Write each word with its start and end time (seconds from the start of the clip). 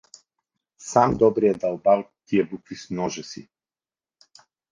Сам 0.77 1.17
Добри 1.17 1.47
е 1.47 1.53
дълбал 1.53 2.03
тия 2.25 2.45
букви 2.45 2.75
с 2.75 2.89
ножа 2.89 3.23
си. 3.23 3.49